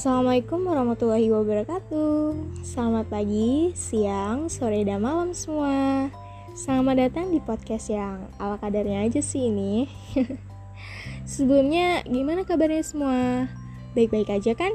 [0.00, 2.32] Assalamualaikum warahmatullahi wabarakatuh
[2.64, 6.08] Selamat pagi, siang, sore, dan malam semua
[6.56, 9.92] Selamat datang di podcast yang ala kadarnya aja sih ini
[11.36, 13.52] Sebelumnya gimana kabarnya semua?
[13.92, 14.72] Baik-baik aja kan?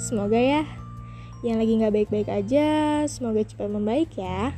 [0.00, 0.64] Semoga ya
[1.44, 2.68] Yang lagi gak baik-baik aja
[3.04, 4.56] Semoga cepat membaik ya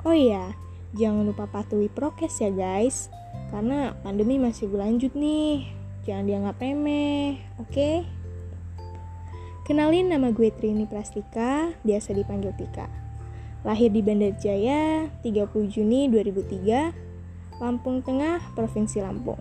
[0.00, 0.56] Oh iya,
[0.96, 3.12] jangan lupa patuhi prokes ya guys
[3.52, 5.68] Karena pandemi masih berlanjut nih
[6.08, 7.68] Jangan dianggap remeh, oke?
[7.68, 8.19] Okay?
[9.70, 12.90] Kenalin nama gue Trini Prastika, biasa dipanggil Tika.
[13.62, 16.90] Lahir di Bandar Jaya, 30 Juni 2003,
[17.62, 19.38] Lampung Tengah, Provinsi Lampung.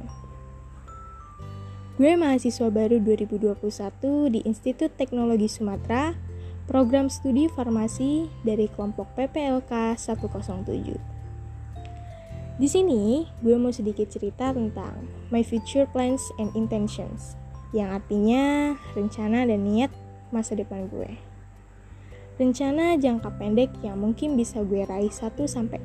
[1.97, 3.57] Gue mahasiswa baru 2021
[4.29, 6.13] di Institut Teknologi Sumatera,
[6.69, 12.61] program studi farmasi dari kelompok PPLK 107.
[12.61, 17.33] Di sini, gue mau sedikit cerita tentang my future plans and intentions,
[17.73, 19.89] yang artinya rencana dan niat
[20.29, 21.17] masa depan gue.
[22.39, 25.79] Rencana jangka pendek yang mungkin bisa gue raih 1 sampai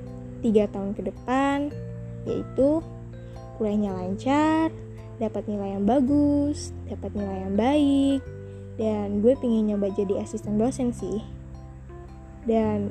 [0.44, 1.72] 3 tahun ke depan
[2.24, 2.80] yaitu
[3.58, 4.72] kuliahnya lancar,
[5.20, 8.20] dapat nilai yang bagus, dapat nilai yang baik,
[8.80, 11.20] dan gue pengen nyoba jadi asisten dosen sih.
[12.48, 12.90] Dan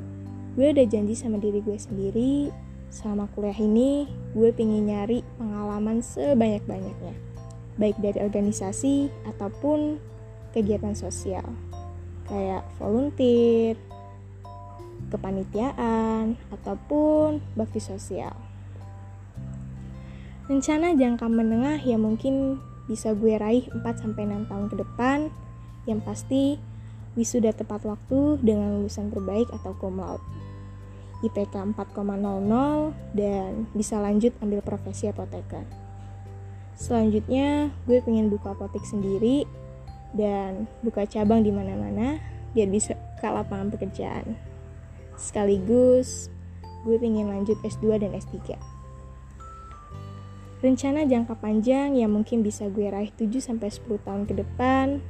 [0.54, 2.48] gue udah janji sama diri gue sendiri
[2.94, 4.06] selama kuliah ini
[4.38, 7.14] gue pengen nyari pengalaman sebanyak-banyaknya
[7.74, 9.98] baik dari organisasi ataupun
[10.54, 11.44] kegiatan sosial
[12.24, 13.76] kayak volunteer,
[15.12, 18.32] kepanitiaan, ataupun bakti sosial.
[20.44, 24.12] Rencana jangka menengah yang mungkin bisa gue raih 4-6
[24.44, 25.18] tahun ke depan
[25.88, 26.60] yang pasti
[27.16, 30.24] wisuda tepat waktu dengan lulusan terbaik atau cum laude.
[31.24, 35.64] IPK 4,00 dan bisa lanjut ambil profesi apoteker.
[36.76, 39.48] Selanjutnya, gue pengen buka apotek sendiri
[40.14, 42.22] dan buka cabang di mana-mana
[42.54, 44.38] biar bisa ke lapangan pekerjaan.
[45.18, 46.30] Sekaligus
[46.86, 48.54] gue pengen lanjut S2 dan S3.
[50.64, 55.04] Rencana jangka panjang yang mungkin bisa gue raih 7-10 tahun ke depan,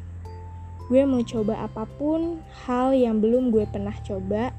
[0.90, 4.50] gue mau coba apa pun hal yang belum gue pernah coba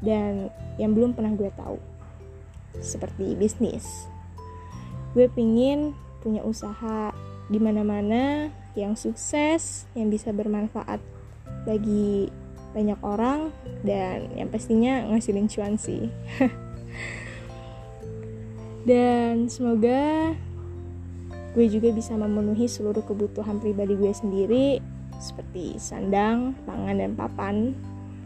[0.00, 0.48] dan
[0.80, 1.76] yang belum pernah gue tahu.
[2.80, 4.08] Seperti bisnis.
[5.12, 5.92] Gue pengen
[6.24, 7.12] punya usaha
[7.52, 8.48] di mana-mana
[8.78, 11.02] yang sukses, yang bisa bermanfaat
[11.66, 12.30] bagi
[12.70, 13.50] banyak orang
[13.82, 16.06] dan yang pastinya ngasilin cuan sih.
[18.88, 20.32] dan semoga
[21.50, 24.78] gue juga bisa memenuhi seluruh kebutuhan pribadi gue sendiri
[25.20, 27.56] seperti sandang, pangan dan papan,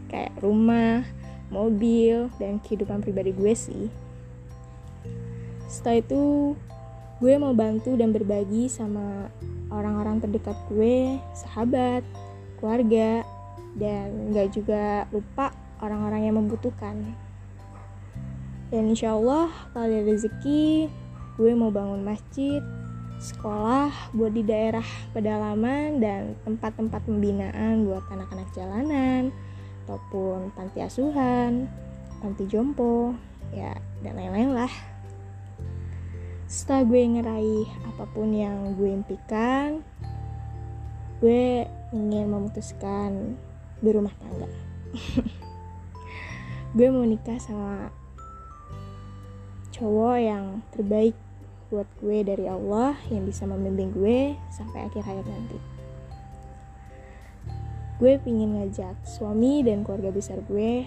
[0.07, 1.03] kayak rumah,
[1.51, 3.85] mobil, dan kehidupan pribadi gue sih.
[5.67, 6.23] Setelah itu,
[7.19, 9.27] gue mau bantu dan berbagi sama
[9.75, 12.01] orang-orang terdekat gue, sahabat,
[12.57, 13.27] keluarga,
[13.75, 15.51] dan gak juga lupa
[15.83, 17.13] orang-orang yang membutuhkan.
[18.71, 20.87] Dan insya Allah kalau ada rezeki,
[21.35, 22.63] gue mau bangun masjid,
[23.19, 29.31] sekolah buat di daerah pedalaman dan tempat-tempat pembinaan buat anak-anak jalanan
[29.85, 31.69] ataupun panti asuhan,
[32.19, 33.13] panti jompo,
[33.53, 34.94] ya dan lain-lain lah
[36.45, 39.81] setelah gue ngeraih apa pun yang gue impikan
[41.23, 43.39] gue ingin memutuskan
[43.79, 44.49] berumah tangga.
[46.75, 47.87] Gue mau nikah sama
[49.71, 51.15] cowok yang terbaik
[51.71, 55.55] buat gue dari Allah yang bisa membimbing gue sampai akhir hayat nanti.
[57.95, 60.83] Gue pingin ngajak suami dan keluarga besar gue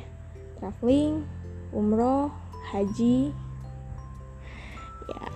[0.61, 1.25] traveling,
[1.73, 2.29] umroh,
[2.69, 3.33] haji,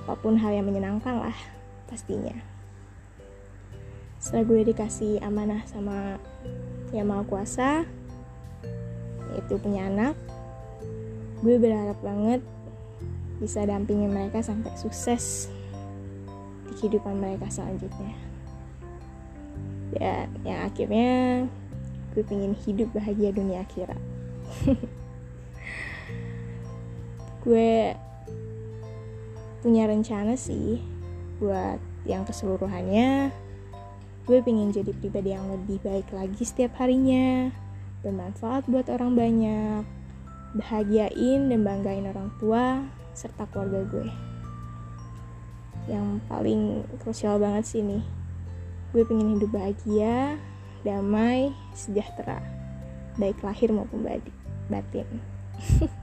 [0.03, 1.37] apa pun hal yang menyenangkan lah
[1.87, 2.35] pastinya.
[4.19, 6.19] Setelah gue dikasih amanah sama
[6.91, 7.87] yang maha kuasa
[9.33, 10.13] yaitu punya anak
[11.43, 12.43] gue berharap banget
[13.43, 15.51] bisa dampingin mereka sampai sukses
[16.71, 18.15] di kehidupan mereka selanjutnya.
[19.93, 21.11] Dan yang akhirnya
[22.15, 23.99] gue pengen hidup bahagia dunia akhirat.
[27.43, 27.99] Gue
[29.63, 30.83] punya rencana sih
[31.39, 33.31] buat yang keseluruhannya.
[34.27, 37.51] Gue pengen jadi pribadi yang lebih baik lagi setiap harinya
[38.03, 39.83] bermanfaat buat orang banyak
[40.59, 42.83] bahagiain dan banggain orang tua
[43.15, 44.09] serta keluarga gue.
[45.87, 46.63] Yang paling
[47.03, 48.03] krusial banget sih nih
[48.93, 50.37] gue pengen hidup bahagia
[50.85, 52.45] damai sejahtera
[53.17, 54.05] baik lahir maupun
[54.69, 55.09] batin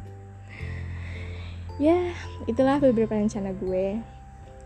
[1.80, 2.12] ya
[2.46, 3.98] itulah beberapa rencana gue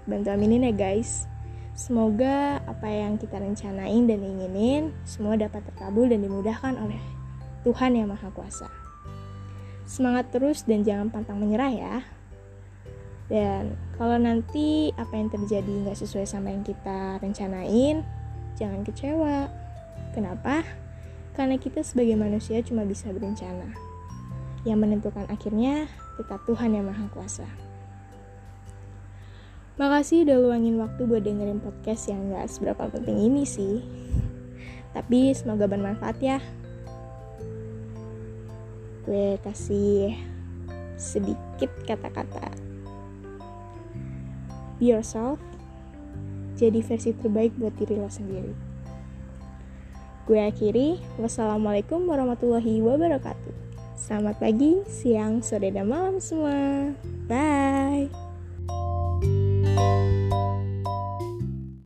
[0.09, 1.31] bantu aminin ya guys
[1.73, 7.01] Semoga apa yang kita rencanain dan inginin semua dapat terkabul dan dimudahkan oleh
[7.65, 8.69] Tuhan Yang Maha Kuasa.
[9.89, 11.95] Semangat terus dan jangan pantang menyerah ya.
[13.25, 18.05] Dan kalau nanti apa yang terjadi nggak sesuai sama yang kita rencanain,
[18.53, 19.49] jangan kecewa.
[20.13, 20.61] Kenapa?
[21.33, 23.92] Karena kita sebagai manusia cuma bisa berencana.
[24.63, 27.47] Yang menentukan akhirnya tetap Tuhan Yang Maha Kuasa.
[29.73, 33.81] Makasih udah luangin waktu buat dengerin podcast yang gak seberapa penting ini sih.
[34.93, 36.37] Tapi semoga bermanfaat ya.
[39.03, 40.13] Gue kasih
[40.95, 42.53] sedikit kata-kata.
[44.77, 45.41] Be yourself.
[46.53, 48.53] Jadi versi terbaik buat diri lo sendiri.
[50.29, 51.01] Gue akhiri.
[51.17, 53.52] Wassalamualaikum warahmatullahi wabarakatuh.
[53.93, 56.91] Selamat pagi, siang, sore, dan malam semua.
[57.29, 58.09] Bye.